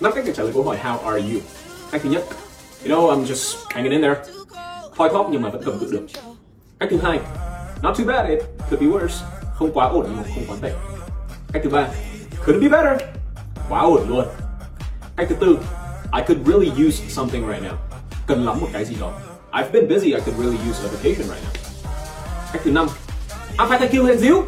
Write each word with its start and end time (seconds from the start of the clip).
năm 0.00 0.12
cách 0.14 0.24
để 0.26 0.32
trả 0.36 0.42
lời 0.42 0.52
câu 0.54 0.62
hỏi, 0.62 0.78
how 0.82 0.98
are 0.98 1.20
you? 1.20 1.40
Cách 1.90 2.00
thứ 2.04 2.10
nhất, 2.10 2.24
you 2.84 2.88
know, 2.88 3.10
I'm 3.10 3.26
just 3.26 3.56
hanging 3.68 3.92
in 3.92 4.02
there. 4.02 4.14
Thoi 4.96 5.08
thóp 5.12 5.28
nhưng 5.30 5.42
mà 5.42 5.48
vẫn 5.48 5.62
cầm 5.64 5.78
cự 5.78 5.88
được. 5.92 6.06
Cách 6.78 6.88
thứ 6.92 6.98
hai, 7.02 7.18
not 7.82 7.98
too 7.98 8.06
bad, 8.06 8.28
it 8.28 8.38
could 8.70 8.80
be 8.80 8.86
worse. 8.86 9.24
Không 9.54 9.72
quá 9.72 9.88
ổn 9.88 10.06
nhưng 10.08 10.16
mà 10.16 10.22
không 10.34 10.44
quá 10.48 10.56
tệ. 10.62 10.72
Cách 11.52 11.62
thứ 11.64 11.70
ba 11.70 11.88
could 12.46 12.62
be 12.62 12.68
better. 12.68 13.08
Quá 13.68 13.80
ổn 13.80 14.08
luôn. 14.08 14.24
Cách 15.16 15.26
thứ 15.28 15.34
tư, 15.40 15.58
I 16.12 16.22
could 16.28 16.46
really 16.46 16.86
use 16.86 17.04
something 17.08 17.48
right 17.48 17.62
now. 17.62 17.74
Cần 18.26 18.44
lắm 18.44 18.60
một 18.60 18.68
cái 18.72 18.84
gì 18.84 18.96
đó. 19.00 19.12
I've 19.52 19.70
been 19.72 19.88
busy, 19.88 20.06
I 20.06 20.20
could 20.20 20.38
really 20.38 20.58
use 20.70 20.82
a 20.84 20.88
vacation 20.88 21.28
right 21.28 21.42
now. 21.44 21.52
Cách 22.52 22.62
thứ 22.64 22.70
năm, 22.70 22.86
I'm 23.58 23.68
phải 23.68 23.78
thank 23.78 23.92
you 23.92 24.04
hẹn 24.04 24.18
díu 24.18 24.42